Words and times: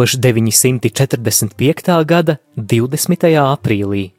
1945. 0.00 2.04
gada 2.04 2.36
20. 2.56 3.36
aprīlī. 3.36 4.10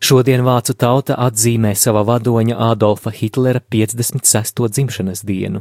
Šodien 0.00 0.44
vācu 0.44 0.74
tauta 0.76 1.14
atzīmē 1.26 1.74
sava 1.76 2.02
vadoņa 2.08 2.56
Adolfa 2.70 3.10
Hitlera 3.12 3.60
56. 3.60 4.68
dzimšanas 4.68 5.24
dienu. 5.28 5.60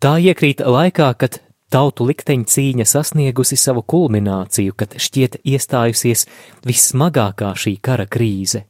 Tā 0.00 0.18
iekrīt 0.20 0.60
laikā, 0.60 1.14
kad 1.16 1.40
tautu 1.72 2.04
likteņa 2.10 2.44
cīņa 2.44 2.84
sasniegusi 2.84 3.56
savu 3.56 3.82
kulmināciju, 3.82 4.74
kad 4.76 4.94
šķiet 5.00 5.40
iestājusies 5.44 6.26
vissmagākā 6.68 7.54
šī 7.56 7.80
kara 7.80 8.04
krīze, 8.04 8.64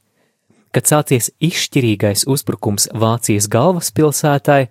kad 0.70 0.86
sācies 0.86 1.30
izšķirīgais 1.42 2.26
uzbrukums 2.30 2.88
Vācijas 2.94 3.50
galvaspilsētai, 3.50 4.70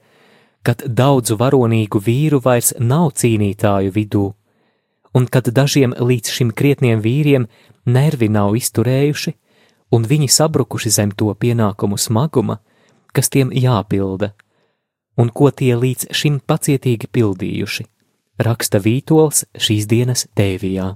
kad 0.63 0.83
daudzu 0.87 1.37
varonīgu 1.39 1.99
vīru 1.99 2.39
vairs 2.43 2.73
nav 2.79 3.11
cīnītāju 3.19 3.91
vidū, 3.95 4.25
un 5.13 5.27
kad 5.27 5.49
dažiem 5.51 5.95
līdz 5.99 6.31
šim 6.37 6.51
krietniem 6.51 7.03
vīriem 7.03 7.47
nervi 7.85 8.29
nav 8.31 8.55
izturējuši, 8.57 9.35
un 9.93 10.07
viņi 10.09 10.29
sabrukuši 10.31 10.89
zem 10.89 11.11
to 11.11 11.33
pienākumu 11.35 11.99
smaguma, 11.99 12.59
kas 13.13 13.29
tiem 13.29 13.51
jāpilda, 13.53 14.33
un 15.17 15.29
ko 15.29 15.51
tie 15.51 15.75
līdz 15.77 16.09
šim 16.15 16.39
pacietīgi 16.39 17.11
pildījuši, 17.13 17.85
raksta 18.41 18.81
Vītols 18.81 19.45
šīs 19.59 19.85
dienas 19.91 20.27
tēvijā. 20.33 20.93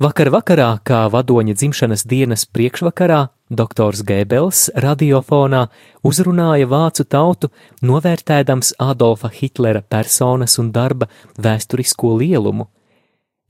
Vakar 0.00 0.30
vakarā, 0.32 0.78
kā 0.80 1.02
vadoņa 1.12 1.52
dzimšanas 1.60 2.06
dienas 2.08 2.46
priekšvakarā, 2.48 3.18
doktors 3.52 4.00
Gēbels 4.08 4.70
radiofonā 4.72 5.66
uzrunāja 6.08 6.68
vācu 6.70 7.04
tautu, 7.04 7.50
novērtēdams 7.84 8.78
Adolfa 8.80 9.28
Hitlera 9.28 9.82
personas 9.84 10.56
un 10.62 10.70
darba 10.72 11.10
vēsturisko 11.36 12.14
lielumu, 12.22 12.70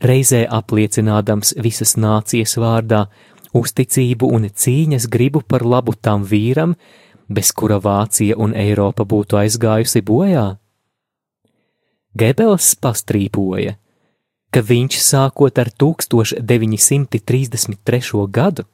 reizē 0.03 0.41
apliecinādams 0.59 1.55
visas 1.63 1.95
nācijas 1.95 2.57
vārdā 2.59 3.05
uzticību 3.55 4.33
un 4.35 4.49
cīņas 4.51 5.07
gribu 5.07 5.45
par 5.47 5.63
labu 5.63 5.95
tam 5.95 6.25
vīram, 6.27 6.75
bez 7.31 7.53
kura 7.55 7.79
Vācija 7.79 8.35
un 8.35 8.57
Eiropa 8.59 9.07
būtu 9.07 9.39
aizgājusi 9.39 10.03
bojā. 10.03 10.49
Gebels 12.19 12.73
pastrīpoja– 12.83 13.77
ka 14.51 14.61
viņš 14.61 15.01
sākot 15.03 15.59
ar 15.59 15.71
1933. 15.71 18.27
gadu 18.29 18.65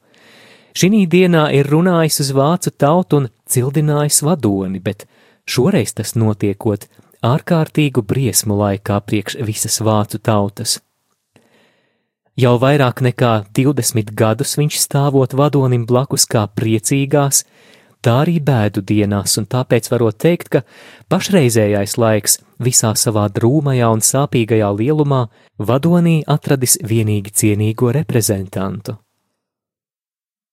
šī 0.77 1.07
dienā 1.09 1.49
ir 1.57 1.65
runājis 1.71 2.19
uz 2.25 2.31
vācu 2.37 2.69
tautu 2.71 3.17
un 3.21 3.29
cildinājis 3.49 4.21
vadoni, 4.25 4.79
bet 4.79 5.07
šoreiz 5.49 5.93
tas 5.97 6.15
notiekot 6.15 6.87
ārkārtīgu 7.25 8.01
briesmu 8.05 8.53
laikā 8.59 8.99
priekš 9.01 9.35
visas 9.41 9.81
vācu 9.81 10.17
tautas. 10.21 10.79
Jau 12.37 12.53
vairāk 12.61 13.01
nekā 13.01 13.49
20 13.57 14.13
gadus 14.13 14.53
viņš 14.59 14.77
stāvot 14.77 15.33
vadonim 15.33 15.87
blakus 15.89 16.27
kā 16.29 16.45
priecīgās, 16.45 17.41
tā 18.07 18.21
arī 18.23 18.37
bēdu 18.43 18.83
dienās, 18.87 19.35
un 19.41 19.47
tāpēc 19.51 19.89
varot 19.91 20.15
teikt, 20.23 20.49
ka 20.53 20.61
pašreizējais 21.11 21.97
laiks 21.99 22.39
visā 22.63 22.93
savā 22.95 23.27
drūmajā 23.33 23.89
un 23.91 24.03
sāpīgajā 24.05 24.69
lielumā 24.79 25.25
vadonī 25.59 26.21
atradis 26.37 26.77
vienīgi 26.87 27.33
cienīgo 27.41 27.91
reprezentantu. 27.97 28.95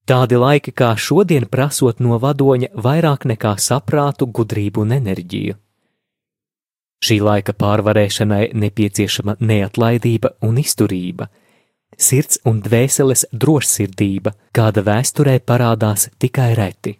Tādi 0.04 0.36
laiki 0.36 0.74
kā 0.76 0.90
šodien 1.00 1.46
prasot 1.48 2.02
no 2.04 2.18
vadoņa 2.20 2.74
vairāk 2.86 3.22
nekā 3.30 3.54
saprātu, 3.56 4.26
gudrību 4.28 4.82
un 4.84 4.98
enerģiju. 4.98 5.54
Šī 7.04 7.16
laika 7.24 7.54
pārvarēšanai 7.56 8.50
nepieciešama 8.56 9.36
neatlaidība 9.40 10.34
un 10.44 10.60
izturība, 10.60 11.28
sirds 11.96 12.40
un 12.48 12.60
dvēseles 12.64 13.26
drošsirdība, 13.32 14.34
kāda 14.56 14.84
vēsturē 14.84 15.38
parādās 15.40 16.10
tikai 16.20 16.52
reti. 16.58 16.98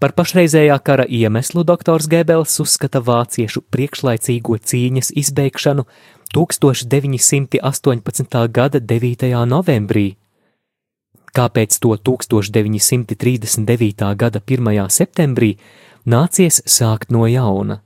Par 0.00 0.14
pašreizējā 0.16 0.78
kara 0.84 1.04
iemeslu 1.04 1.64
doktors 1.68 2.06
Gebels 2.08 2.60
uzskata 2.62 3.00
vāciešu 3.04 3.60
priekšlaicīgo 3.74 4.56
cīņas 4.56 5.12
izbeigšanu 5.20 5.84
1918. 6.32 8.48
gada 8.48 8.80
9. 8.80 9.46
novembrī. 9.46 10.16
Kāpēc 11.32 11.80
to 11.80 11.96
1939. 11.96 14.16
gada 14.16 14.40
1. 14.40 14.88
septembrī 14.88 15.56
nācies 16.04 16.62
sākt 16.64 17.10
no 17.12 17.26
jauna? 17.26 17.82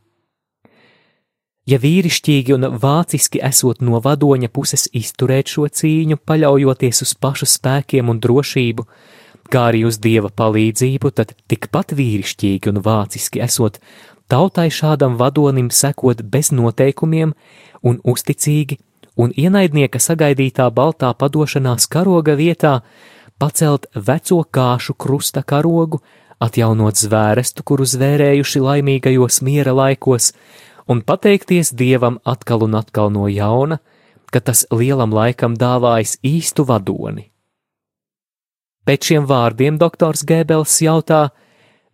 Ja 1.66 1.78
vīrišķīgi 1.82 2.54
un 2.54 2.78
vāciski 2.78 3.40
esot 3.42 3.80
no 3.82 3.98
vadoņa 4.02 4.48
puses 4.54 4.88
izturēt 4.94 5.48
šo 5.50 5.66
cīņu, 5.66 6.16
paļaujoties 6.22 7.02
uz 7.02 7.14
pašu 7.18 7.46
spēkiem 7.50 8.06
un 8.10 8.20
drošību, 8.22 8.86
kā 9.50 9.68
arī 9.70 9.84
uz 9.88 9.98
dieva 10.02 10.30
palīdzību, 10.30 11.12
tad 11.14 11.34
tikpat 11.50 11.94
vīrišķīgi 11.96 12.72
un 12.72 12.82
vāciski 12.84 13.42
esot 13.44 13.80
tautai 14.28 14.68
šādam 14.70 15.16
vadonim 15.20 15.70
sekot 15.70 16.22
bez 16.22 16.52
noteikumiem 16.52 17.34
un 17.86 18.00
uzticīgi, 18.04 18.78
un 19.16 19.32
ienaidnieka 19.36 20.00
sagaidītā 20.02 20.68
baltā 20.74 21.12
padošanās 21.14 21.88
karoga 21.88 22.36
vietā 22.36 22.80
pacelt 23.38 23.86
veco 23.94 24.42
kāšu 24.44 24.96
krusta 24.98 25.42
karogu, 25.42 26.00
atjaunot 26.40 26.98
zvērestu, 27.00 27.64
kuru 27.64 27.86
zvērējuši 27.88 28.60
laimīgajos 28.60 29.40
miera 29.44 29.72
laikos, 29.76 30.32
un 30.88 31.02
pateikties 31.02 31.72
dievam 31.76 32.18
atkal 32.24 32.66
un 32.66 32.76
atkal 32.80 33.12
no 33.12 33.28
jauna, 33.28 33.80
ka 34.32 34.40
tas 34.40 34.66
lielam 34.72 35.14
laikam 35.14 35.56
dāvājis 35.56 36.18
īstu 36.26 36.66
vadoni. 36.68 37.30
Pēc 38.86 39.08
šiem 39.08 39.24
vārdiem 39.26 39.80
doktors 39.80 40.22
Gēbels 40.22 40.76
jautā, 40.84 41.30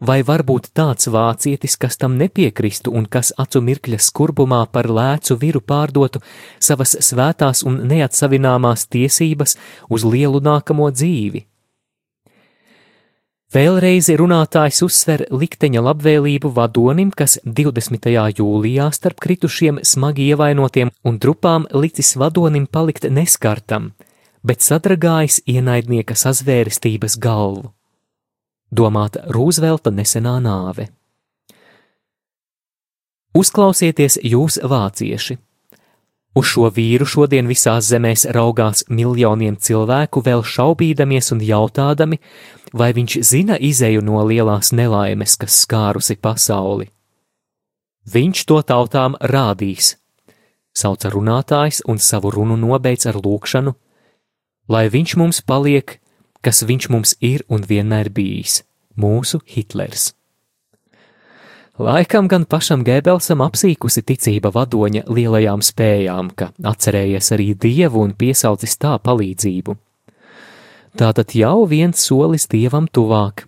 vai 0.03 0.19
var 0.29 0.43
būt 0.45 0.69
tāds 0.77 1.09
vācietis, 1.09 1.79
kas 1.81 1.97
tam 1.97 2.19
nepiekristu 2.21 2.93
un 2.93 3.07
kas 3.07 3.31
acu 3.41 3.63
mirkļa 3.65 4.01
skurbumā 4.03 4.59
par 4.75 4.91
lēcu 4.93 5.39
viru 5.41 5.63
pārdotu 5.65 6.21
savas 6.61 6.93
svētās 7.01 7.63
un 7.65 7.81
neatsavināmās 7.89 8.85
tiesības 8.93 9.57
uz 9.89 10.05
lielu 10.05 10.43
nākamo 10.45 10.91
dzīvi. 10.93 11.47
Vēlreiz 13.53 14.07
runātājs 14.17 14.79
uzsver 14.85 15.27
likteņa 15.29 15.81
labvēlību 15.85 16.53
vadonim, 16.57 17.11
kas 17.13 17.39
20. 17.45 18.09
jūlijā 18.39 18.87
starp 18.97 19.21
kritušiem 19.21 19.83
smagi 19.85 20.31
ievainotiem 20.33 20.93
un 21.05 21.19
trupām 21.21 21.67
licis 21.77 22.15
vadonim 22.17 22.65
palikt 22.65 23.05
neskartam, 23.13 23.91
bet 24.47 24.65
sadragājis 24.65 25.41
ienaidnieka 25.47 26.17
sazvērestības 26.19 27.19
galvu. 27.23 27.71
Domāta 28.73 29.27
Rūzvelta 29.29 29.93
nesenā 29.93 30.39
nāve. 30.43 30.89
Uzklausieties 33.37 34.19
jūs, 34.25 34.59
vācieši! 34.65 35.39
Uz 36.33 36.49
šo 36.49 36.71
vīru 36.73 37.05
šodien 37.05 37.45
visās 37.49 37.91
zemēs 37.93 38.25
raugās 38.33 38.87
miljoniem 38.89 39.59
cilvēku, 39.61 40.23
vēl 40.25 40.41
šaubīdamies 40.41 41.29
un 41.35 41.43
jautādami, 41.45 42.19
vai 42.73 42.89
viņš 42.97 43.19
zina 43.29 43.59
izēju 43.61 44.01
no 44.05 44.23
lielās 44.25 44.73
nelaimes, 44.73 45.37
kas 45.37 45.59
skārusi 45.67 46.17
pasauli. 46.17 46.89
Viņš 48.09 48.45
to 48.49 48.63
tautām 48.65 49.19
rādīs, 49.21 49.99
sauca 50.73 51.13
runātājs 51.13 51.85
un 51.87 52.01
savu 52.01 52.33
runu 52.33 52.57
nobeidz 52.57 53.07
ar 53.13 53.21
lūkšanu, 53.21 53.77
lai 54.69 54.89
viņš 54.91 55.17
mums 55.21 55.41
paliek, 55.43 55.99
kas 56.43 56.63
viņš 56.67 56.89
mums 56.91 57.15
ir 57.21 57.45
un 57.49 57.63
vienmēr 57.63 58.11
bijis- 58.11 58.63
mūsu 59.03 59.41
Hitlers. 59.47 60.13
Laikam 61.79 62.29
gan 62.29 62.45
pašam 62.45 62.85
Gēbelsam 62.85 63.41
apsīkusi 63.41 64.03
ticība 64.03 64.53
vadoņa 64.53 65.07
lielajām 65.09 65.63
spējām, 65.65 66.31
ka 66.37 66.53
atcerējies 66.63 67.33
arī 67.33 67.55
dievu 67.59 68.03
un 68.03 68.13
piesaucis 68.13 68.77
tā 68.77 68.99
palīdzību. 68.99 69.77
Tātad 70.97 71.35
jau 71.35 71.67
viens 71.67 71.97
solis 71.97 72.47
dievam 72.47 72.87
tuvāk. 72.87 73.45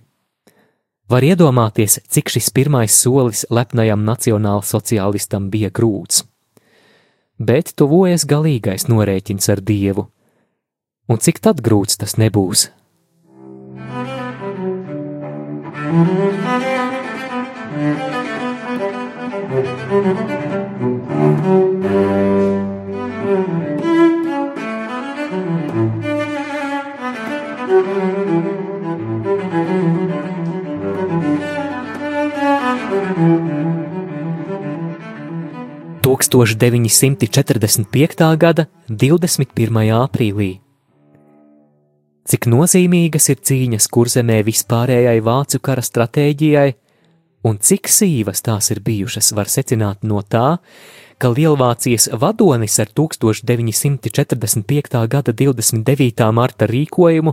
Var 1.09 1.23
iedomāties, 1.23 2.01
cik 2.09 2.29
šis 2.29 2.51
pirmais 2.51 2.91
solis 2.91 3.45
lepnajam 3.51 4.05
nacionālsociālistam 4.05 5.51
bija 5.51 5.71
grūts 5.71 6.25
bet 7.39 7.75
tuvojas 7.77 8.25
galīgais 8.27 8.87
norēķins 8.89 9.51
ar 9.51 9.61
Dievu. 9.61 10.09
Un 11.09 11.21
cik 11.21 11.41
tad 11.45 11.61
grūts 11.61 12.01
tas 12.01 12.17
nebūs? 12.21 12.71
Thank 15.85 16.09
you. 16.09 16.15
1945. 36.35 38.37
gada 38.37 38.67
21. 38.89 40.03
aprīlī. 40.03 40.61
Cik 42.25 42.47
nozīmīgas 42.49 43.29
ir 43.33 43.39
cīņas 43.45 43.89
kurzemē 43.93 44.39
vispārējai 44.47 45.21
vācu 45.25 45.59
kara 45.65 45.83
stratēģijai, 45.85 46.71
un 47.45 47.59
cik 47.61 47.89
sīvas 47.93 48.41
tās 48.47 48.71
ir 48.73 48.81
bijušas, 48.85 49.33
var 49.37 49.49
secināt 49.53 49.99
no 50.09 50.23
tā, 50.25 50.59
ka 51.21 51.27
Lielvācijas 51.29 52.09
vadonis 52.21 52.79
ar 52.81 52.89
1945. 52.97 55.09
gada 55.13 55.33
29. 55.33 56.33
marta 56.33 56.65
rīkojumu 56.71 57.33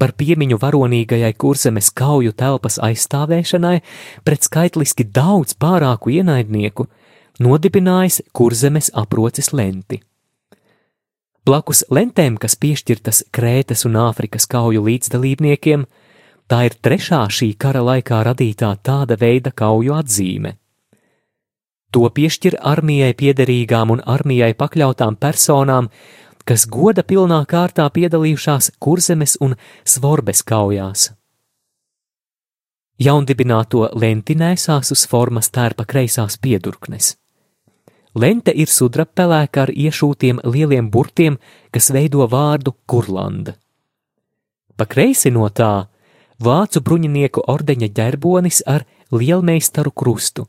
par 0.00 0.10
piemiņu 0.18 0.56
varonīgajai 0.64 1.34
kurzemes 1.38 1.90
kauju 1.94 2.32
telpas 2.32 2.78
aizstāvēšanai 2.82 3.78
pret 4.24 4.42
skaitliski 4.48 5.04
daudz 5.04 5.54
pārāku 5.60 6.10
ienaidnieku– 6.16 6.82
nodibinājis 7.40 8.22
kurzemes 8.32 8.90
aproces 8.94 9.52
lenti. 9.52 10.00
Blakus 11.42 11.82
lentēm, 11.90 12.36
kas 12.38 12.54
piešķirtas 12.54 13.24
Krētas 13.34 13.82
un 13.88 13.96
Āfrikas 13.98 14.44
kauju 14.46 14.84
līdzdalībniekiem, 14.86 15.86
tā 16.46 16.58
ir 16.68 16.76
trešā 16.78 17.24
šī 17.34 17.48
kara 17.58 17.82
laikā 17.82 18.20
radītā 18.28 18.68
tāda 18.86 19.16
veida 19.18 19.50
kauju 19.50 19.96
atzīme. 19.96 20.52
To 21.92 22.06
piešķir 22.14 22.60
armijai 22.62 23.10
piederīgām 23.18 23.90
un 23.90 24.04
armijai 24.06 24.52
pakļautām 24.54 25.18
personām, 25.18 25.90
kas 26.46 26.68
goda 26.70 27.02
pilnā 27.02 27.42
kārtā 27.50 27.88
piedalījušās 27.90 28.70
kurzemes 28.78 29.34
un 29.42 29.56
svorbes 29.82 30.44
kaujās. 30.46 31.10
Jaundibināto 33.02 33.88
lenti 33.98 34.38
nesās 34.38 34.94
uz 34.94 35.04
formas 35.10 35.50
tērpa 35.50 35.88
kreisās 35.90 36.38
piedurknes. 36.38 37.16
Lente 38.14 38.52
ir 38.52 38.68
sudrabpelēka 38.68 39.62
ar 39.66 39.70
iešūtiem 39.72 40.42
lieliem 40.44 40.90
burtiem, 40.92 41.38
kas 41.72 41.88
veido 41.94 42.26
vārdu 42.28 42.74
Kurlanda. 42.86 43.54
Pa 44.76 44.84
kreisi 44.84 45.30
no 45.32 45.48
tā 45.48 45.86
vācu 46.42 46.82
bruņinieku 46.84 47.44
ordeņa 47.48 47.88
ģerbonis 47.96 48.60
ar 48.66 48.84
lielmeistaru 49.12 49.92
krustu, 49.96 50.46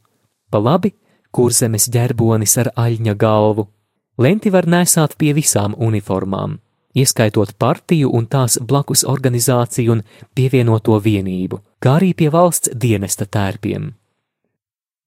pa 0.51 0.59
labi 0.59 0.91
kurzemes 1.31 1.87
ģerbonis 1.93 2.57
ar 2.61 2.71
aļņa 2.75 3.15
galvu. 3.15 3.67
Lenti 4.19 4.51
var 4.53 4.67
nesāt 4.69 5.15
pie 5.17 5.31
visām 5.33 5.73
uniformām, 5.77 6.59
ieskaitot 6.93 7.55
partiju 7.57 8.11
un 8.13 8.27
tās 8.27 8.59
blakus 8.61 9.05
organizāciju 9.07 9.95
un 9.95 10.03
pievienoto 10.35 10.99
vienību, 10.99 11.59
kā 11.81 11.97
arī 11.97 12.13
pie 12.13 12.29
valsts 12.29 12.75
dienesta 12.75 13.25
tērpiem. 13.25 13.93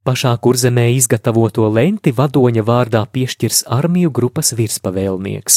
Pašā 0.06 0.36
kurzemē 0.38 0.84
izgatavoto 0.94 1.64
lenti 1.66 2.12
vadoņa 2.14 2.62
vārdā 2.62 3.00
piešķirs 3.10 3.64
armiju 3.74 4.12
grupas 4.14 4.52
virspavēlnieks. 4.54 5.54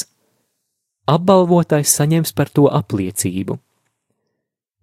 Apbalvotais 1.05 1.91
saņems 1.93 2.31
par 2.33 2.49
to 2.49 2.63
apliecību. 2.65 3.59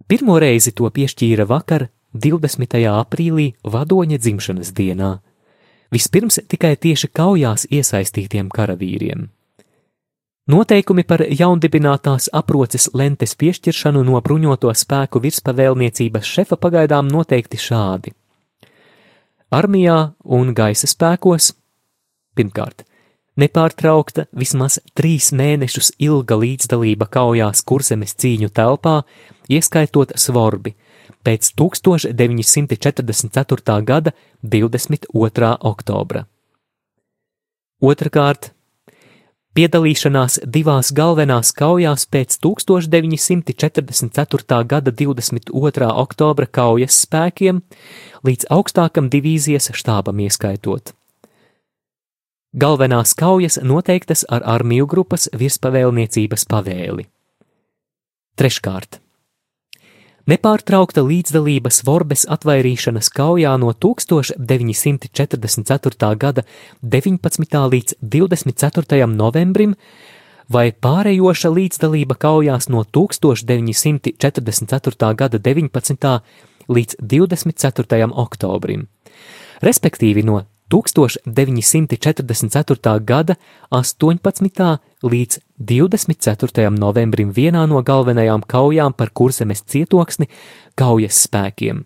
Pirmo 0.07 0.37
reizi 0.39 0.71
to 0.71 0.87
piešķīra 0.87 1.49
vakar, 1.51 1.89
20. 2.15 2.77
aprīlī, 2.93 3.47
vadoņa 3.75 4.19
dzimšanas 4.23 4.71
dienā. 4.71 5.09
Vispirms 5.91 6.39
tikai 6.47 6.77
tieši 6.87 7.11
kaujās 7.11 7.67
iesaistītiem 7.67 8.53
karavīriem. 8.55 9.25
Noteikumi 10.47 11.03
par 11.03 11.25
jaundibinātās 11.27 12.31
aproces 12.43 12.87
lentes 12.95 13.35
piešķiršanu 13.35 14.05
no 14.07 14.23
bruņoto 14.23 14.71
spēku 14.71 15.25
virspavēlniecības 15.27 16.33
šefa 16.37 16.61
pagaidām 16.63 17.11
noteikti 17.11 17.59
šādi 17.59 18.15
armijā 19.55 20.15
un 20.25 20.55
gaisa 20.55 20.87
spēkos. 20.91 21.53
Pirmkārt, 22.37 22.85
nepārtraukta 23.41 24.27
vismaz 24.37 24.79
trīs 24.97 25.33
mēnešus 25.37 25.93
ilga 26.03 26.37
līdzdalība 26.41 27.07
kaujās 27.13 27.63
kurzemes 27.67 28.15
cīņu 28.19 28.49
telpā, 28.57 29.03
ieskaitot 29.49 30.13
Svorbi, 30.19 30.75
pēc 31.25 31.53
1944. 31.59 33.83
gada 33.85 34.13
22. 34.43 35.57
oktobra. 35.61 36.27
Otrakārt, 37.83 38.56
piedalīšanās 39.57 40.45
divās 40.45 40.93
galvenās 40.93 41.49
kaujās 41.57 42.05
pēc 42.13 42.37
1944. 42.45 44.61
gada 44.69 44.93
22. 44.93 45.89
oktobra 46.05 46.47
kaujas 46.47 47.01
spēkiem 47.07 47.63
līdz 48.27 48.47
augstākam 48.53 49.09
divīzijas 49.13 49.71
štābam 49.73 50.19
ieskaitot. 50.27 50.93
Galvenās 52.57 53.15
kaujas 53.17 53.59
noteiktas 53.63 54.25
ar 54.33 54.43
armiju 54.45 54.87
grupas 54.89 55.29
virspavēlniecības 55.33 56.45
pavēli. 56.49 57.07
Treškārt. 58.37 59.06
Nepārtraukta 60.27 61.05
līdzdalība 61.07 61.71
Svorbes 61.71 62.25
atvairīšanas 62.35 63.07
kaujā 63.15 63.53
no 63.63 63.71
1944. 63.71 66.09
gada 66.19 66.43
19. 66.83 67.23
līdz 67.75 67.95
24. 68.03 69.07
novembrim 69.07 69.79
vai 70.51 70.75
pārējoša 70.75 71.47
līdzdalība 71.55 72.19
kaujās 72.19 72.67
no 72.75 72.83
1944. 72.83 75.15
gada 75.15 75.39
19 75.39 76.19
līdz 76.75 76.99
24. 77.15 78.11
oktobrim, 78.27 78.91
respektīvi 79.63 80.27
no 80.27 80.43
1944. 80.71 83.01
gada 83.05 83.35
18. 83.71 84.79
līdz 85.03 85.39
24. 85.59 86.71
novembrim 86.71 87.33
vienā 87.33 87.67
no 87.71 87.83
galvenajām 87.83 88.43
kaujām 88.43 88.93
par 88.93 89.11
kurzemes 89.15 89.63
cietoksni 89.63 90.27
kaujas 90.75 91.23
spēkiem. 91.29 91.85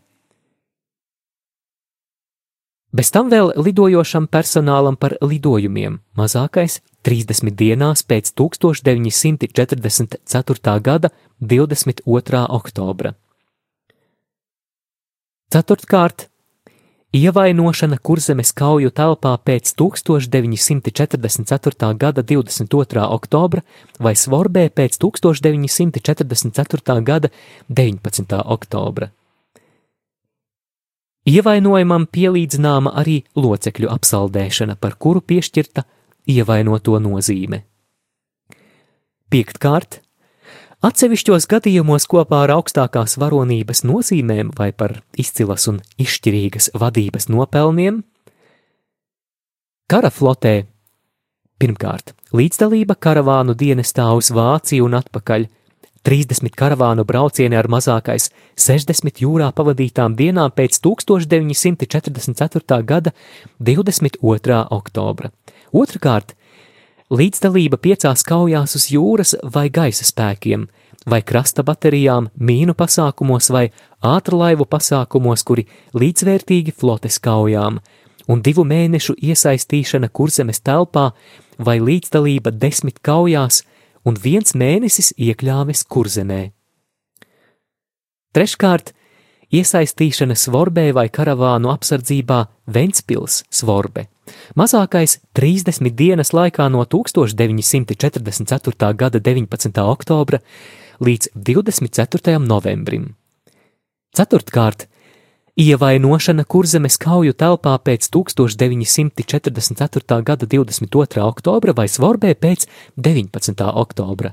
Bez 2.91 3.15
tam 3.15 3.31
vēl 3.31 3.55
lidojošam 3.55 4.27
personālam 4.27 4.99
par 4.99 5.15
lidojumiem 5.23 6.03
mazākais 6.19 6.83
30 7.07 7.55
dienās 7.55 8.03
pēc 8.03 8.35
1944. 8.35 10.19
gada 10.83 11.15
22. 11.39 12.03
oktobra. 12.49 13.15
Ceturtkārt, 15.51 16.30
ievainošana 17.13 17.99
kurzemes 17.99 18.53
kauju 18.55 18.91
telpā 18.95 19.35
pēc 19.43 19.75
1944. 19.75 21.91
gada 21.99 22.23
22. 22.23 23.03
oktobra 23.17 23.63
vai 23.99 24.15
svorbē 24.15 24.71
pēc 24.71 24.99
1944. 25.03 27.03
gada 27.03 27.29
19. 27.69 28.45
oktobra. 28.45 29.11
Ievainojumam 31.27 32.07
pielīdzināma 32.09 32.91
arī 32.97 33.25
locekļu 33.37 33.89
apsaldēšana, 33.93 34.77
par 34.81 34.97
kuru 34.97 35.21
piešķirta 35.21 35.85
ievainoto 36.31 36.99
nozīme. 37.03 37.65
Piektkārt, 39.31 40.01
Atsevišķos 40.81 41.45
gadījumos 41.45 42.07
kopā 42.09 42.39
ar 42.47 42.55
augstākās 42.55 43.19
varonības 43.21 43.83
nozīmēm 43.85 44.55
vai 44.57 44.71
par 44.73 44.95
izcilas 45.21 45.67
un 45.69 45.83
izšķirīgas 46.01 46.71
vadības 46.81 47.29
nopelniem, 47.29 47.99
kara 49.93 50.09
flotē 50.09 50.55
Pirmkārt, 51.61 52.15
līdzdalība 52.33 52.95
karavānu 52.97 53.53
dienestā 53.53 54.07
uz 54.17 54.31
Vāciju 54.33 54.87
un 54.87 54.95
atpakaļ, 54.97 55.43
30 56.09 56.55
karavānu 56.57 57.05
braucieni 57.05 57.59
ar 57.61 57.69
mazākais 57.69 58.31
60 58.57 59.21
jūrā 59.21 59.51
pavadītām 59.53 60.17
dienām 60.17 60.49
pēc 60.57 60.81
1944. 60.81 62.81
gada 62.89 63.13
22. 63.61 64.25
oktobra. 64.79 65.29
Otrakārt, 65.77 66.33
līdzdalība 67.11 67.79
piecās 67.83 68.23
kaujās 68.27 68.77
uz 68.79 68.87
jūras 68.93 69.35
vai 69.55 69.69
gaisa 69.71 70.07
spēkiem, 70.07 70.67
vai 71.11 71.21
krasta 71.27 71.65
baterijām, 71.67 72.31
mīnu 72.39 72.77
pasākumos 72.79 73.51
vai 73.51 73.71
ātrlaivu 74.05 74.67
pasākumos, 74.71 75.43
kuri 75.47 75.67
līdzvērtīgi 75.95 76.75
flotes 76.77 77.19
kaujām, 77.23 77.81
un 78.31 78.43
divu 78.47 78.65
mēnešu 78.65 79.17
iesaistīšana 79.19 80.11
kurzemes 80.15 80.63
telpā 80.63 81.11
vai 81.59 81.81
līdzdalība 81.83 82.55
desmit 82.55 83.03
kaujās 83.03 83.65
un 84.07 84.17
viens 84.17 84.55
mēnesis 84.55 85.13
iekļāvis 85.19 85.85
kurzemē. 85.91 86.43
Treškārt, 88.31 88.95
iesaistīšana 89.53 90.35
svorbē 90.39 90.93
vai 90.97 91.09
karavānu 91.13 91.69
apsardzībā 91.73 92.45
Ventspils 92.67 93.45
svorbe. 93.51 94.07
Mazākais 94.59 95.19
30 95.35 95.91
dienas 95.97 96.33
laikā 96.33 96.69
no 96.71 96.85
1944. 96.85 98.95
gada 98.95 99.19
19. 99.19 99.83
oktobra 99.83 100.39
līdz 101.01 101.29
24. 101.35 102.39
novembrim. 102.39 103.15
Ceturtkārt, 104.17 104.87
Ievainošana 105.61 106.47
kurzemes 106.49 106.97
kauju 106.97 107.35
telpā 107.37 107.75
pēc 107.85 108.09
1944. 108.15 110.23
gada 110.25 110.47
22. 110.47 111.21
oktobra 111.27 111.73
vai 111.77 111.89
svorbē 111.89 112.35
pēc 112.35 112.67
19. 112.97 113.73
oktobra. 113.75 114.33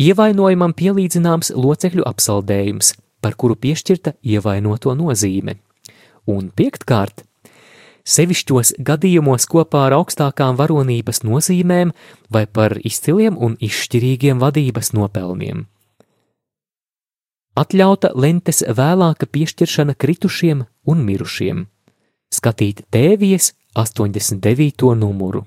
Ievainojumam 0.00 0.72
pielīdzināms 0.76 1.52
locekļu 1.52 2.06
apsaldējums, 2.08 2.94
par 3.20 3.36
kuru 3.36 3.56
piešķirta 3.60 4.14
ievainoto 4.24 4.94
nozīme. 4.96 5.58
Un 6.30 6.48
piektkārt, 6.56 7.26
sevišķos 8.08 8.78
gadījumos 8.80 9.44
kopā 9.50 9.88
ar 9.88 9.98
augstākām 9.98 10.56
varonības 10.56 11.20
nozīmēm 11.26 11.92
vai 12.32 12.46
par 12.46 12.78
izciliem 12.80 13.36
un 13.36 13.58
izšķirīgiem 13.60 14.40
vadības 14.40 14.94
nopelniem 14.96 15.66
atļauta 17.60 18.12
lentes 18.14 18.62
vēlāka 18.64 19.26
piešķiršana 19.26 19.96
kritušiem 19.98 20.64
un 20.90 21.04
mirušiem. 21.06 21.64
Skatīt 22.30 22.84
tēvies 22.94 23.52
89. 23.74 24.94
numuru. 24.98 25.44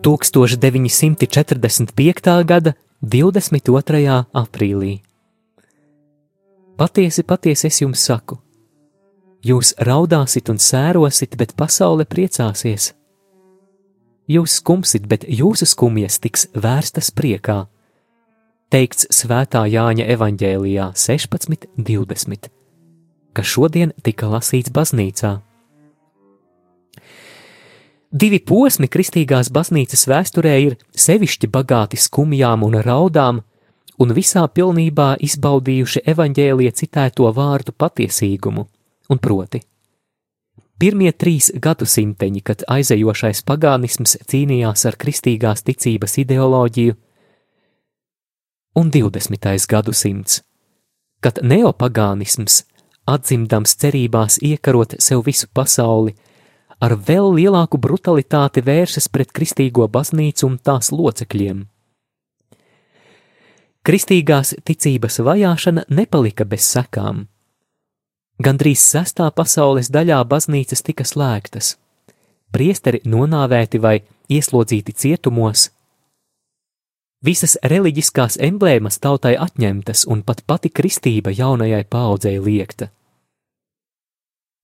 Tūkstoš 0.00 0.56
945. 0.56 2.44
gada 2.48 2.74
22. 3.04 4.24
aprīlī. 4.32 5.09
Patiesi, 6.80 7.22
patiesi 7.28 7.66
es 7.68 7.78
jums 7.82 8.00
saku, 8.08 8.38
jūs 9.44 9.74
raudāsit 9.84 10.46
un 10.48 10.56
sērosit, 10.56 11.34
bet 11.36 11.50
pasaule 11.52 12.06
priecāsies. 12.08 12.94
Jūs 14.32 14.54
skumsit, 14.62 15.04
bet 15.10 15.26
jūsu 15.28 15.68
skumjas 15.68 16.16
tiks 16.24 16.46
vērstas 16.56 17.10
priekā. 17.12 17.58
Teikts 18.72 19.10
Svētā 19.12 19.66
Jāņa 19.68 20.06
evanģēlijā 20.14 20.86
16.20, 20.96 22.48
kas 23.36 23.52
šodien 23.52 23.92
tika 24.00 24.32
lasīts 24.32 24.72
baznīcā. 24.72 25.34
Divi 28.10 28.40
posmi 28.40 28.88
kristīgās 28.88 29.52
baznīcas 29.52 30.08
vēsturē 30.08 30.56
ir 30.64 30.80
sevišķi 30.96 31.52
bagāti 31.52 32.00
skumjām 32.00 32.64
un 32.64 32.80
raudām, 32.88 33.44
un 34.00 34.14
visā 34.16 34.46
pilnībā 34.48 35.14
izbaudījuši 35.20 36.04
evaņģēlie 36.12 36.70
citēto 36.76 37.28
vārdu 37.36 37.74
patiesīgumu, 37.76 38.66
un 39.12 39.20
proti. 39.20 39.60
Pirmie 40.80 41.10
trīs 41.12 41.50
gadsimteņi, 41.60 42.40
kad 42.40 42.64
aizejošais 42.64 43.42
pagānisms 43.44 44.16
cīnījās 44.30 44.86
ar 44.88 44.96
kristīgās 44.96 45.60
ticības 45.66 46.16
ideoloģiju, 46.22 46.96
un 48.80 48.90
20. 48.94 49.50
gadsimts, 49.68 50.40
kad 51.20 51.42
neopagānisms, 51.44 52.62
atzimdams 53.04 53.76
cerībās 53.82 54.38
iekarot 54.40 54.96
sev 55.04 55.26
visu 55.26 55.50
pasauli, 55.52 56.14
ar 56.80 56.96
vēl 56.96 57.34
lielāku 57.36 57.76
brutalitāti 57.76 58.64
vēršas 58.64 59.10
pret 59.12 59.34
kristīgo 59.36 59.84
baznīcu 59.92 60.48
un 60.48 60.56
tās 60.64 60.88
locekļiem. 60.94 61.66
Kristīgās 63.80 64.52
ticības 64.60 65.22
vajāšana 65.24 65.86
nepalika 65.88 66.44
bez 66.44 66.66
sekām. 66.68 67.22
Gandrīz 68.40 68.82
sestā 68.84 69.30
pasaules 69.32 69.88
daļā 69.88 70.18
baznīcas 70.28 70.84
tika 70.84 71.04
slēgtas, 71.08 71.78
priesteri 72.52 73.00
nonāvēti 73.08 73.80
vai 73.80 73.94
ieslodzīti 74.28 74.92
cietumos, 74.92 75.70
visas 77.24 77.56
reliģiskās 77.64 78.36
emblēmas 78.40 79.00
tautai 79.00 79.32
atņemtas 79.40 80.04
un 80.12 80.22
pat 80.28 80.44
pati 80.46 80.68
kristība 80.68 81.32
jaunajai 81.32 81.84
paudzei 81.88 82.36
liekta. 82.36 82.90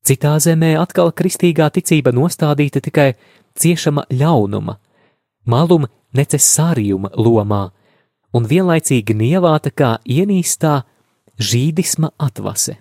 Citā 0.05 0.35
zemē 0.45 0.75
atkal 0.81 1.09
kristīgā 1.17 1.71
ticība 1.73 2.13
nostādīta 2.13 2.85
tikai 2.85 3.15
ciešama 3.57 4.07
ļaunuma, 4.13 4.77
maluma 5.49 5.89
necesārijuma 6.13 7.15
lomā 7.17 7.65
un 8.37 8.49
vienlaicīgi 8.49 9.17
nievāta 9.17 9.73
kā 9.73 9.97
ienīstā 10.05 10.81
žīdisma 11.41 12.13
atvase. 12.21 12.77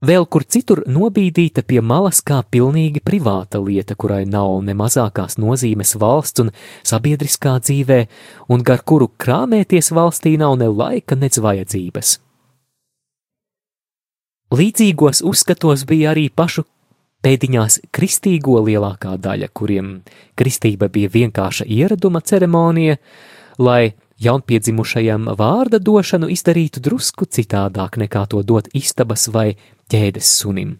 Vēl 0.00 0.24
kur 0.32 0.46
citur 0.48 0.80
nobīdīta 0.88 1.60
pie 1.68 1.82
malas 1.84 2.22
kā 2.24 2.38
pilnīgi 2.40 3.02
privāta 3.04 3.60
lieta, 3.60 3.92
kurai 4.00 4.22
nav 4.24 4.62
ne 4.64 4.72
mazākās 4.72 5.36
nozīmes 5.36 5.92
valsts 6.00 6.40
un 6.40 6.52
sabiedriskā 6.88 7.58
dzīvē, 7.60 7.98
un 8.48 8.64
gar 8.64 8.80
kuru 8.80 9.10
krāmēties 9.20 9.92
valstī 9.92 10.38
nav 10.40 10.56
ne 10.62 10.70
laika, 10.72 11.20
nec 11.20 11.36
vajadzības. 11.36 12.16
Līdzīgos 14.56 15.20
uzskatos 15.28 15.84
bija 15.84 16.14
arī 16.14 16.30
pašu 16.32 16.64
pēdiņās 17.24 17.80
kristīgo 17.94 18.58
lielākā 18.66 19.16
daļa, 19.20 19.50
kuriem 19.52 20.00
kristība 20.38 20.88
bija 20.92 21.10
vienkārša 21.12 21.66
ieraduma 21.68 22.20
ceremonija, 22.20 22.96
lai 23.58 23.92
jaunpiedzimušajam 24.20 25.32
vārda 25.38 25.80
došanu 25.80 26.28
izdarītu 26.32 26.82
drusku 26.84 27.26
citādāk 27.26 27.98
nekā 28.00 28.26
to 28.28 28.42
dot 28.42 28.68
istabas 28.76 29.28
vai 29.32 29.54
ķēdes 29.90 30.36
sunim. 30.40 30.78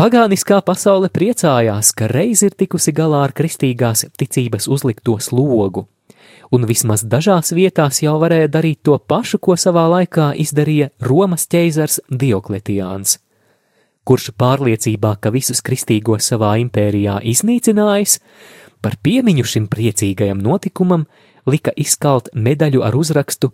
Pagāniskā 0.00 0.62
pasaule 0.64 1.10
priecājās, 1.12 1.90
ka 1.92 2.06
reiz 2.08 2.40
ir 2.46 2.54
tikusi 2.56 2.92
galā 2.96 3.26
ar 3.26 3.34
kristīgās 3.36 4.06
ticības 4.16 4.64
uzlikto 4.72 5.18
slogu, 5.20 5.82
un 6.48 6.64
vismaz 6.64 7.04
dažās 7.04 7.52
vietās 7.52 8.00
jau 8.00 8.14
varēja 8.22 8.48
darīt 8.48 8.80
to 8.88 8.96
pašu, 8.96 9.36
ko 9.44 9.58
savā 9.60 9.84
laikā 9.92 10.30
izdarīja 10.40 10.88
Romas 11.04 11.44
ķeizars 11.52 12.00
Diokletiāns, 12.08 13.18
kurš 14.04 14.30
pārliecībā, 14.40 15.16
ka 15.20 15.30
visus 15.30 15.62
kristīgos 15.62 16.30
savā 16.32 16.56
impērijā 16.64 17.20
iznīcinājis, 17.32 18.18
par 18.80 18.96
piemiņu 19.02 19.44
šim 19.44 19.66
priecīgajam 19.72 20.40
notikumam 20.42 21.06
lika 21.46 21.72
izkalt 21.76 22.30
medaļu 22.34 22.84
ar 22.84 22.96
uzrakstu 22.96 23.52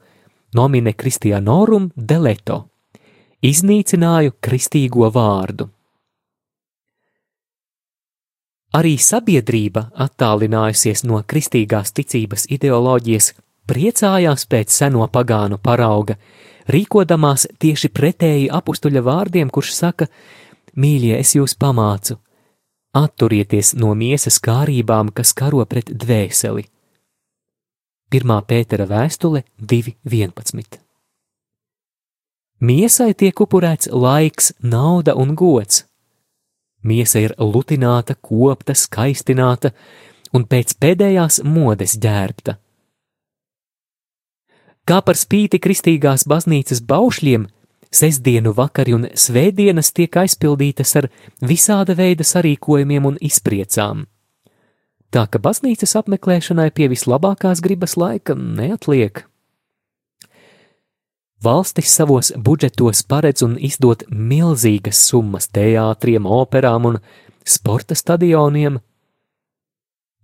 Nomine 0.55 0.93
Christianorum 0.95 1.91
deleto- 1.97 2.69
iznīcināju 3.53 4.37
kristīgo 4.41 5.11
vārdu. 5.13 5.69
Arī 8.77 8.97
sabiedrība, 9.01 9.91
attālinājusies 10.05 11.05
no 11.09 11.23
kristīgās 11.23 11.95
ticības 11.97 12.47
ideoloģijas, 12.53 13.33
priecājās 13.67 14.45
pēc 14.47 14.69
seno 14.71 15.07
pagānu 15.09 15.59
parauga, 15.63 16.17
rīkodamās 16.71 17.47
tieši 17.63 17.91
pretēji 17.95 18.49
apstuļa 18.53 19.03
vārdiem, 19.07 19.51
kurš 19.51 19.75
saka: 19.75 20.09
Mīļie, 20.77 21.15
es 21.19 21.35
jūs 21.37 21.57
pamācu, 21.57 22.19
atturieties 22.97 23.75
no 23.75 23.95
miesas 23.95 24.41
kārībām, 24.41 25.13
kas 25.13 25.33
karo 25.37 25.65
pret 25.65 25.93
dvēseli. 25.93 26.67
1. 28.15 28.35
Pētera 28.47 28.87
vēstule 28.87 29.43
2.11. 29.59 30.79
Miesai 32.61 33.13
tiek 33.13 33.41
upurēts 33.43 33.91
laiks, 33.93 34.55
nauda 34.63 35.17
un 35.19 35.35
gods. 35.37 35.83
Miesa 36.87 37.21
ir 37.21 37.35
lutināta, 37.37 38.15
kopta, 38.15 38.77
skaistināta 38.79 39.73
un 40.33 40.47
pēc 40.47 40.77
pēdējās 40.81 41.43
modes 41.45 41.97
ģērbta. 42.01 42.57
Kā 44.87 45.01
par 45.03 45.19
spīti 45.19 45.59
kristīgās 45.59 46.23
baznīcas 46.31 46.79
baušļiem, 46.87 47.49
sestdienu 47.91 48.53
vakari 48.55 48.95
un 48.95 49.09
svētdienas 49.19 49.91
tiek 49.97 50.15
aizpildītas 50.23 50.95
ar 51.01 51.09
visāda 51.43 51.97
veida 51.99 52.23
sarīkojumiem 52.27 53.09
un 53.11 53.17
izpriecām. 53.19 54.05
Tā 55.11 55.25
ka 55.27 55.41
baznīcas 55.43 55.97
apmeklēšanai 55.99 56.69
pie 56.77 56.87
vislabākās 56.93 57.63
gribas 57.65 57.97
laika 57.99 58.37
neatliek. 58.39 59.25
Valstis 61.43 61.91
savos 61.91 62.31
budžetos 62.37 63.03
paredz 63.11 63.43
un 63.43 63.59
izdod 63.59 64.07
milzīgas 64.11 65.03
summas 65.09 65.51
teātriem, 65.51 66.27
operām 66.31 66.93
un 66.93 67.01
sporta 67.43 67.99
stadioniem, 67.99 68.79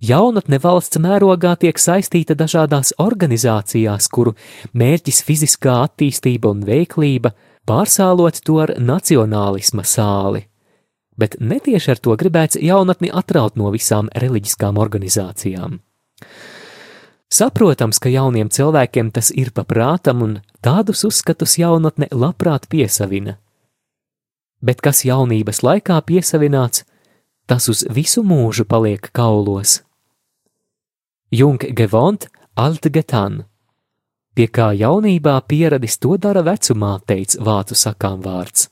Jaunatne 0.02 0.58
valsts 0.58 0.98
mērogā 0.98 1.52
tiek 1.62 1.78
saistīta 1.78 2.34
dažādās 2.34 2.90
organizācijās, 2.98 4.08
kuru 4.10 4.32
mērķis 4.74 5.20
fiziskā 5.22 5.76
attīstība 5.84 6.50
un 6.50 6.64
veiklība, 6.66 7.30
pārsālot 7.70 8.40
to 8.42 8.56
ar 8.64 8.72
nacionālisma 8.82 9.84
sāli. 9.86 10.48
Bet 11.14 11.36
netieši 11.38 11.92
ar 11.94 12.00
to 12.02 12.16
gribēts 12.18 12.58
jaunatni 12.58 13.12
atraut 13.14 13.54
no 13.54 13.70
visām 13.70 14.08
reliģiskām 14.10 14.80
organizācijām. 14.82 15.78
Saprotams, 17.32 18.02
ka 18.02 18.10
jauniem 18.10 18.50
cilvēkiem 18.50 19.14
tas 19.14 19.30
ir 19.30 19.52
paprātam, 19.54 20.26
un 20.26 20.34
tādus 20.60 21.04
uzskatus 21.06 21.60
jaunatne 21.62 22.10
labprāt 22.10 22.66
piesavina. 22.68 23.38
Bet 24.62 24.82
kas 24.82 25.04
jaunības 25.06 25.62
laikā 25.62 26.02
piesavināts, 26.10 26.82
tas 27.46 27.70
uz 27.70 27.86
visu 27.86 28.26
mūžu 28.26 28.66
paliek 28.66 29.08
kaulos. 29.14 29.78
Jung 31.34 31.56
Gevont 31.56 32.26
Altgetan, 32.60 33.38
pie 34.36 34.46
kā 34.52 34.66
jaunībā 34.76 35.38
pieradis 35.48 35.94
to 35.96 36.18
dara 36.20 36.42
vecumā, 36.44 36.90
teica 37.08 37.40
vācu 37.40 37.78
sakām 37.82 38.20
vārds. 38.20 38.66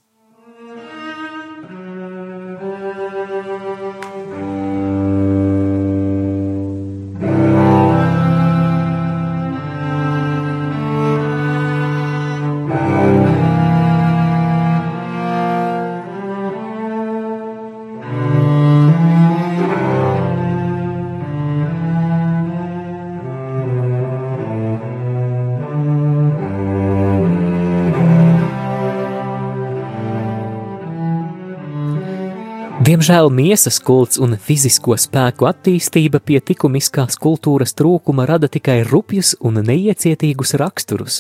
Diemžēl 33.11 33.33
miesas 33.35 33.81
kults 33.83 34.21
un 34.23 34.37
fizisko 34.39 34.95
spēku 34.95 35.49
attīstība 35.49 36.21
pie 36.23 36.37
likumiskās 36.47 37.17
kultūras 37.19 37.75
trūkuma 37.75 38.23
rada 38.31 38.47
tikai 38.47 38.85
rupjus 38.87 39.33
un 39.43 39.59
neiecietīgus 39.67 40.55
raksturus. 40.61 41.17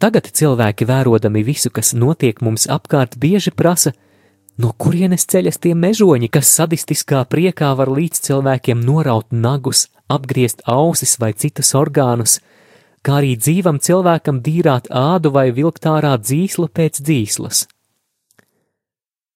Tagad 0.00 0.30
cilvēki, 0.32 0.88
vērodami 0.88 1.42
visu, 1.44 1.68
kas 1.68 1.92
notiek 1.92 2.40
mums 2.40 2.64
apkārt, 2.72 3.18
bieži 3.20 3.52
prasa, 3.52 3.92
no 4.56 4.72
kurienes 4.72 5.28
ceļas 5.28 5.60
tie 5.60 5.74
mežoņi, 5.76 6.32
kas 6.32 6.54
sadistiskā 6.56 7.20
priekā 7.28 7.74
var 7.76 7.92
līdz 7.92 8.24
cilvēkiem 8.24 8.80
noraut 8.80 9.28
nagus, 9.28 9.90
apgriezt 10.08 10.64
ausis 10.64 11.18
vai 11.20 11.34
citus 11.36 11.76
orgānus, 11.76 12.40
kā 13.04 13.20
arī 13.20 13.36
dzīvam 13.36 13.76
cilvēkam 13.76 14.40
dīrāt 14.40 14.88
ādu 14.88 15.36
vai 15.36 15.50
vilkt 15.52 15.84
ārā 15.84 16.16
dzīslu 16.16 16.72
pēc 16.72 17.04
dzīslas. 17.04 17.66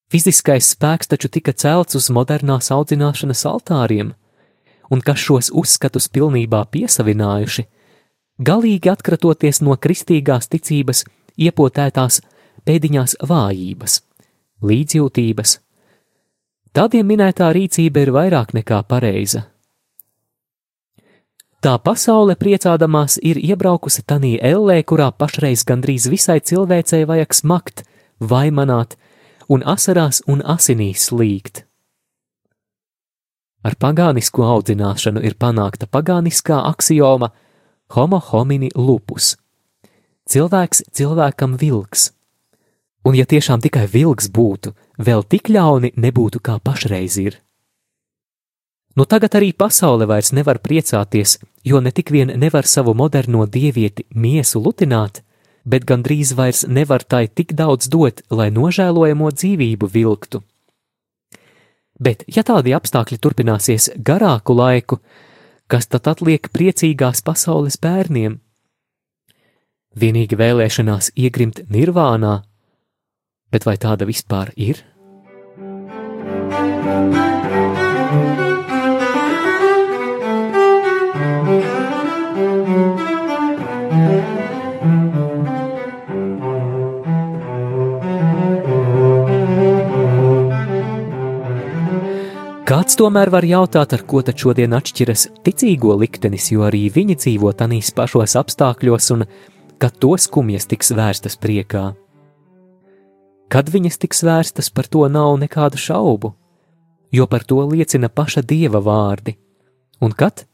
Fiziskais 0.08 0.70
spēks 0.72 1.10
taču 1.12 1.28
tika 1.28 1.52
celts 1.52 1.98
uz 1.98 2.08
modernās 2.08 2.70
audzināšanas 2.72 3.44
altāriem, 3.50 4.14
un 4.88 5.02
kas 5.04 5.20
šos 5.20 5.50
uzskatus 5.52 6.08
pilnībā 6.08 6.62
piesavinājuši, 6.72 7.66
galīgi 8.40 8.88
atkratoties 8.88 9.60
no 9.60 9.76
kristīgās 9.76 10.48
ticības 10.48 11.04
iepotētās 11.36 12.22
pēdiņās 12.64 13.18
vājības, 13.28 14.00
līdzjūtības. 14.64 15.58
Tādiem 16.72 17.06
minētā 17.12 17.50
rīcība 17.52 18.06
ir 18.06 18.12
vairāk 18.16 18.54
nekā 18.56 18.80
pareiza. 18.88 19.44
Tā 21.58 21.74
pasaule 21.82 22.36
priecādamās 22.38 23.16
ir 23.18 23.40
iebraukusi 23.42 24.04
tanī 24.06 24.36
ellē, 24.38 24.78
kurā 24.86 25.10
pašreiz 25.10 25.64
gandrīz 25.66 26.06
visai 26.08 26.38
cilvēcei 26.38 27.02
vajag 27.08 27.34
smakt, 27.34 27.82
vaimanāt, 28.22 28.94
un 29.48 29.64
asarās 29.64 30.20
un 30.26 30.42
asinīs 30.44 31.08
slīgt. 31.08 31.64
Ar 33.64 33.74
pagānisku 33.74 34.44
audzināšanu 34.46 35.24
ir 35.26 35.34
panākta 35.34 35.88
pagāniskā 35.90 36.60
axioma 36.70 37.32
homo 37.94 38.20
homini 38.30 38.70
lupus- 38.76 39.36
cilvēks 40.30 40.84
cilvēkam 40.92 41.56
vilks. 41.58 42.12
Un 43.04 43.14
ja 43.14 43.24
tiešām 43.24 43.60
tikai 43.60 43.86
vilks 43.86 44.28
būtu, 44.28 44.74
vēl 44.98 45.22
tik 45.28 45.48
ļauni 45.48 45.94
nebūtu 45.96 46.40
kā 46.40 46.60
pašreiz 46.60 47.18
ir. 47.18 47.40
Nu 48.96 49.04
tagad 49.04 49.30
arī 49.38 49.52
pasaule 49.54 50.06
vairs 50.06 50.32
nevar 50.32 50.58
priecāties, 50.58 51.38
jo 51.64 51.80
ne 51.80 51.90
tik 51.90 52.10
vien 52.10 52.28
nevar 52.28 52.66
savu 52.66 52.94
moderno 52.94 53.46
dievieti 53.46 54.04
miesu 54.14 54.60
lutināt, 54.60 55.22
bet 55.68 55.84
gandrīz 55.88 56.32
vairs 56.38 56.64
nevar 56.68 57.04
tai 57.04 57.26
tik 57.28 57.52
daudz 57.56 57.90
dot, 57.92 58.22
lai 58.32 58.48
nožēlojamo 58.54 59.30
dzīvību 59.34 59.90
vilktu. 59.92 60.42
Bet, 61.98 62.22
ja 62.30 62.44
tādi 62.46 62.74
apstākļi 62.76 63.18
turpināsies 63.18 63.90
garāku 64.06 64.54
laiku, 64.54 65.00
kas 65.68 65.90
tad 65.90 66.06
atliek 66.08 66.46
priecīgās 66.54 67.24
pasaules 67.26 67.76
bērniem? 67.82 68.38
Vienīgi 69.98 70.38
vēlēšanās 70.38 71.10
iegrimt 71.18 71.64
nirvānā, 71.74 72.38
bet 73.50 73.66
vai 73.66 73.74
tāda 73.82 74.06
vispār 74.06 74.52
ir? 74.54 74.84
Kāds 92.68 92.98
tomēr 93.00 93.30
var 93.32 93.46
jautāt, 93.48 93.94
ar 93.96 94.02
ko 94.04 94.20
tad 94.20 94.36
šodien 94.36 94.74
atšķiras 94.76 95.22
ticīgo 95.40 95.94
liktenis, 95.96 96.50
jo 96.52 96.66
arī 96.66 96.82
viņi 96.92 97.14
dzīvo 97.16 97.54
tanīs 97.56 97.88
pašos 97.96 98.34
apstākļos 98.36 99.06
un 99.14 99.24
kad 99.80 99.96
to 99.96 100.10
skumjas 100.20 100.68
tiks 100.68 100.92
vērstas 100.92 101.38
priekā. 101.40 101.94
Kad 103.48 103.72
viņas 103.72 103.96
tiks 104.04 104.20
vērstas, 104.20 104.68
par 104.68 104.84
to 104.84 105.08
nav 105.08 105.38
nekādu 105.40 105.80
šaubu, 105.80 106.34
jo 107.08 107.24
par 107.24 107.48
to 107.48 107.64
liecina 107.72 108.12
paša 108.12 108.44
dieva 108.44 108.84
vārdi, 108.84 109.38
un 110.04 110.12
kad? 110.12 110.44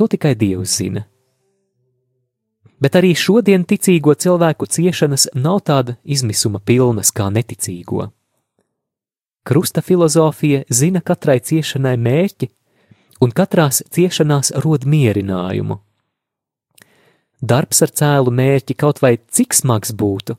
To 0.00 0.08
tikai 0.08 0.32
dievs 0.32 0.80
zina. 0.80 1.04
Bet 2.80 2.96
arī 2.96 3.12
šodien 3.12 3.68
ticīgo 3.68 4.16
cilvēku 4.16 4.64
ciešanas 4.64 5.34
nav 5.36 5.60
tāda 5.68 6.00
izmisuma 6.08 6.64
pilnas 6.64 7.12
kā 7.12 7.28
neticīgo. 7.28 8.14
Krusta 9.48 9.80
filozofija 9.80 10.62
zina 10.68 11.00
katrai 11.00 11.38
ciešanai 11.40 11.94
mērķi, 11.96 12.50
un 13.24 13.30
katrās 13.32 13.78
ciešanās 13.88 14.50
rod 14.60 14.82
mierinājumu. 14.84 15.78
Darbs 17.40 17.80
ar 17.86 17.94
cēlu 18.00 18.34
mērķi, 18.34 18.76
kaut 18.76 19.00
vai 19.00 19.14
cik 19.16 19.56
smags 19.56 19.94
būtu, 19.96 20.36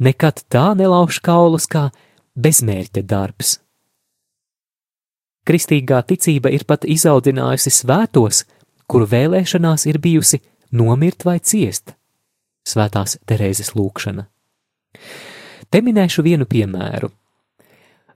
nekad 0.00 0.40
tā 0.48 0.70
nelauž 0.80 1.18
kaulus 1.28 1.68
kā 1.68 1.90
bezmērķa 2.40 3.04
darbs. 3.04 3.58
Kristīgā 5.44 6.00
ticība 6.08 6.48
ir 6.48 6.64
pat 6.64 6.88
izaudzinājusi 6.88 7.74
svētos, 7.82 8.46
kuru 8.88 9.12
vēlēšanās 9.12 9.84
ir 9.92 10.00
bijusi 10.00 10.40
nomirt 10.72 11.28
vai 11.28 11.36
ciest. 11.44 11.92
Svētās 12.64 13.20
Terēzes 13.28 13.74
lūkšana. 13.76 14.24
Te 15.68 15.84
minēšu 15.84 16.24
vienu 16.24 16.48
piemēru 16.48 17.12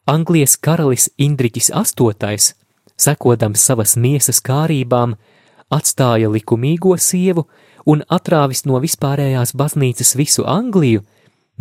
Anglijas 0.02 0.56
karalis 0.58 1.06
Indriķis 1.14 1.70
VIII, 1.70 2.38
sekodams 2.98 3.62
savas 3.62 3.94
miesas 3.94 4.40
kārībām, 4.42 5.14
atstāja 5.70 6.26
likumīgo 6.26 6.96
sievu 6.98 7.44
un 7.86 8.02
atrāvis 8.10 8.64
no 8.66 8.80
vispārējās 8.82 9.54
baznīcas 9.54 10.16
visu 10.18 10.42
Angliju, 10.42 11.04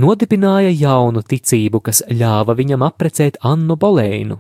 nodibināja 0.01 0.73
jaunu 0.73 1.21
ticību, 1.21 1.83
kas 1.85 2.01
ļāva 2.09 2.57
viņam 2.57 2.81
aprecēt 2.89 3.37
Annu 3.45 3.77
Bolēnu. 3.77 4.39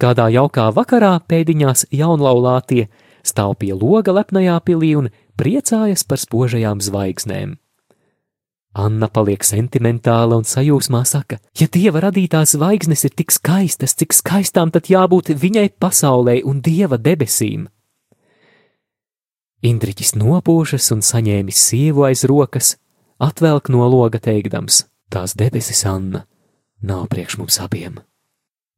Kādā 0.00 0.26
jaukā 0.34 0.70
vakarā 0.74 1.20
pēdiņās 1.30 1.86
jaunlaulātie 1.94 2.88
stāv 3.22 3.60
pie 3.62 3.74
loga 3.76 4.16
lepnajā 4.16 4.58
pilī 4.66 4.96
un 4.98 5.10
priecājas 5.38 6.02
par 6.02 6.18
spožajām 6.18 6.82
zvaigznēm. 6.82 7.60
Anna 8.70 9.08
paliek 9.10 9.42
sentimentāla 9.42 10.36
un 10.38 10.46
sajūsmā 10.46 11.00
saka, 11.08 11.40
ja 11.58 11.66
dieva 11.66 12.04
radītās 12.06 12.54
zvaigznes 12.54 13.02
ir 13.08 13.14
tik 13.18 13.34
skaistas, 13.34 13.96
cik 13.98 14.14
skaistām 14.14 14.70
tad 14.70 14.86
jābūt 14.86 15.32
viņai 15.34 15.72
pasaulē 15.82 16.40
un 16.46 16.60
dieva 16.62 16.98
debesīm. 16.98 17.66
Indriķis 19.66 20.14
nopūšas 20.16 20.86
un 20.94 21.02
saņēmis 21.04 21.64
sievu 21.66 22.06
aiz 22.06 22.22
rokas, 22.24 22.76
atvelk 23.18 23.68
no 23.74 23.88
loga 23.90 24.22
teikdams: 24.22 24.86
Tās 25.10 25.34
debesis, 25.34 25.82
Anna, 25.84 26.24
nav 26.80 27.08
priekš 27.10 27.40
mums 27.42 27.58
abiem. 27.60 27.98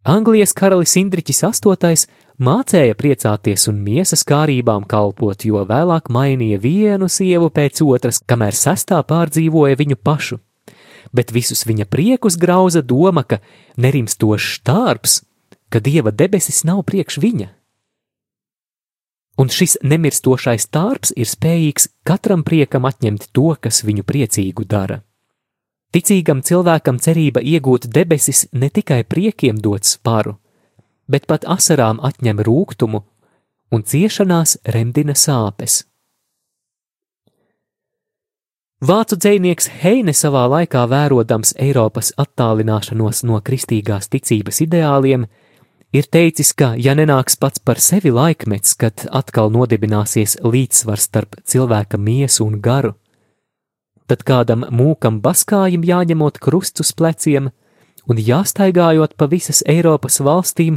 Anglijas 0.02 0.50
karalis 0.50 0.96
Indriķis 0.98 1.44
VIII 1.46 2.08
mācēja 2.42 2.94
priecāties 2.98 3.68
un 3.70 3.76
miesas 3.86 4.24
kārībām 4.26 4.82
kalpot, 4.90 5.44
jo 5.46 5.62
vēlāk 5.68 6.10
mainīja 6.10 6.58
vienu 6.58 7.06
sievu 7.06 7.52
pēc 7.54 7.84
otras, 7.86 8.18
kamēr 8.18 8.56
sestā 8.58 8.98
pārdzīvoja 9.06 9.78
viņu 9.78 9.98
pašu. 10.02 10.40
Bet 11.14 11.30
visus 11.30 11.62
viņa 11.68 11.86
priekus 11.86 12.34
grauza 12.34 12.82
doma, 12.82 13.22
ka 13.22 13.38
nerimstošs 13.78 14.64
tārps, 14.66 15.20
ka 15.70 15.78
dieva 15.78 16.10
debesis 16.10 16.64
nav 16.66 16.82
priekš 16.82 17.20
viņa. 17.22 17.48
Un 19.38 19.54
šis 19.54 19.78
nemirstošais 19.86 20.66
tārps 20.66 21.14
ir 21.14 21.30
spējīgs 21.30 21.88
katram 22.02 22.42
priekam 22.42 22.90
atņemt 22.90 23.30
to, 23.30 23.54
kas 23.54 23.84
viņu 23.86 24.02
priecīgu 24.02 24.66
dara. 24.66 25.04
Ticīgam 25.92 26.40
cilvēkam 26.40 26.96
cerība 27.04 27.42
iegūt 27.44 27.90
debesis 27.92 28.46
ne 28.52 28.70
tikai 28.72 29.02
priekiem 29.04 29.58
dod 29.60 29.84
sparu, 29.84 30.38
bet 31.04 31.26
pat 31.28 31.44
asarām 31.44 32.00
atņem 32.00 32.40
rūkumu 32.48 33.02
un 33.72 33.84
ciešanās 33.84 34.56
remdina 34.64 35.12
sāpes. 35.12 35.82
Vācu 38.82 39.14
dzinieks 39.20 39.68
Heine 39.82 40.10
savā 40.16 40.46
laikā 40.50 40.80
vērodams 40.90 41.52
Eiropas 41.60 42.10
attālināšanos 42.18 43.22
no 43.28 43.36
kristīgās 43.44 44.08
ticības 44.10 44.58
ideāliem, 44.64 45.28
ir 45.92 46.08
teicis, 46.08 46.50
ka, 46.56 46.72
ja 46.74 46.96
nenāks 46.98 47.36
pats 47.38 47.60
par 47.62 47.78
sevi 47.78 48.10
laikmets, 48.10 48.74
kad 48.80 49.04
atkal 49.12 49.52
nodibināsies 49.54 50.40
līdzsvars 50.42 51.06
starp 51.12 51.38
cilvēka 51.46 52.00
miesu 52.00 52.48
un 52.48 52.58
garu, 52.64 52.96
tad 54.12 54.26
kādam 54.28 54.66
mūkam 54.68 55.22
baskājam 55.24 55.84
jāņemot 55.88 56.36
krusts 56.44 56.84
uz 56.84 56.92
pleciem 56.92 57.48
un 58.04 58.18
jāstaigājot 58.20 59.14
pa 59.16 59.28
visas 59.30 59.62
Eiropas 59.64 60.20
valstīm, 60.20 60.76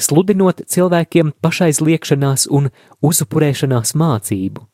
sludinot 0.00 0.62
cilvēkiem 0.72 1.34
pašaizliekšanās 1.44 2.48
un 2.48 2.70
uzupurēšanās 3.04 3.92
mācību. 4.00 4.64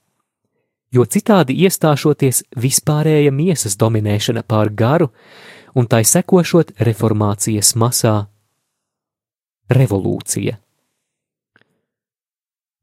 Jo 0.95 1.07
citādi 1.07 1.55
iestāšoties 1.67 2.45
vispārēja 2.59 3.35
miesas 3.35 3.77
dominēšana 3.79 4.43
pār 4.47 4.71
garu 4.71 5.11
un 5.75 5.87
tai 5.91 6.03
sekošot 6.07 6.75
reformācijas 6.79 7.75
masā- 7.75 8.27
revolūcija. 9.79 10.59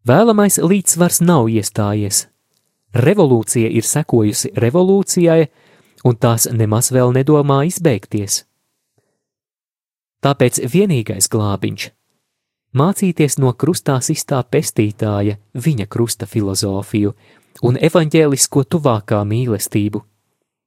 Vēlamais 0.08 0.60
līdzsvars 0.64 1.22
nav 1.22 1.48
iestājies, 1.52 2.28
Revolūcija 2.98 3.70
ir 3.70 3.86
sekojusi 3.86 4.54
revolūcijai, 4.58 5.48
un 6.08 6.18
tās 6.18 6.48
nemaz 6.50 6.90
vēl 6.96 7.14
nedomā 7.14 7.62
izbeigties. 7.70 8.44
Tāpēc 10.26 10.64
vienīgais 10.74 11.30
glābiņš- 11.30 11.90
mācīties 12.80 13.38
no 13.38 13.54
krustā 13.54 14.00
sistā 14.02 14.42
pestītāja, 14.44 15.38
viņa 15.54 15.86
krusta 15.88 16.26
filozofiju 16.26 17.14
un 17.64 17.78
evaņģēlisko 17.78 18.64
tuvākā 18.66 19.22
mīlestību, 19.24 20.02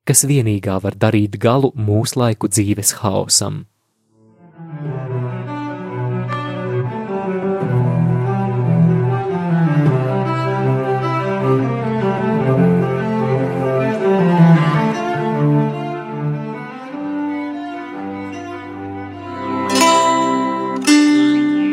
kas 0.07 0.25
vienīgā 0.25 0.81
var 0.83 0.95
darīt 0.95 1.38
galu 1.38 1.73
mūslaiku 1.77 2.49
dzīves 2.49 2.95
haosam. 3.03 3.66